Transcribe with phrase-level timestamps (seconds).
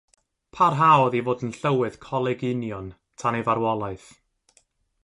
[0.59, 2.89] Parhaodd i fod yn llywydd Coleg Union
[3.25, 4.11] tan ei farwolaeth.